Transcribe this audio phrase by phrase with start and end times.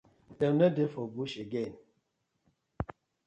[0.39, 1.73] Dem no dey for bush again?